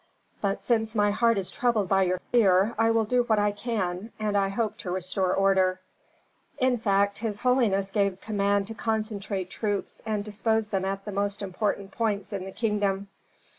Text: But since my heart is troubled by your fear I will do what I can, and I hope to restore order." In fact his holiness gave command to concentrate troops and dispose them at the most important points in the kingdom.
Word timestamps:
But 0.41 0.63
since 0.63 0.95
my 0.95 1.11
heart 1.11 1.37
is 1.37 1.51
troubled 1.51 1.87
by 1.87 2.01
your 2.01 2.19
fear 2.31 2.73
I 2.79 2.89
will 2.89 3.03
do 3.05 3.21
what 3.21 3.37
I 3.37 3.51
can, 3.51 4.11
and 4.17 4.35
I 4.35 4.49
hope 4.49 4.79
to 4.79 4.89
restore 4.89 5.31
order." 5.31 5.79
In 6.57 6.79
fact 6.79 7.19
his 7.19 7.41
holiness 7.41 7.91
gave 7.91 8.19
command 8.19 8.67
to 8.69 8.73
concentrate 8.73 9.51
troops 9.51 10.01
and 10.03 10.23
dispose 10.23 10.69
them 10.69 10.85
at 10.85 11.05
the 11.05 11.11
most 11.11 11.43
important 11.43 11.91
points 11.91 12.33
in 12.33 12.45
the 12.45 12.51
kingdom. 12.51 13.09